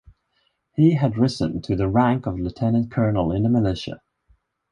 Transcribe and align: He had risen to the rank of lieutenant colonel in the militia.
He 0.73 0.95
had 0.95 1.15
risen 1.15 1.61
to 1.61 1.75
the 1.75 1.87
rank 1.87 2.25
of 2.25 2.39
lieutenant 2.39 2.89
colonel 2.89 3.31
in 3.31 3.43
the 3.43 3.49
militia. 3.49 4.01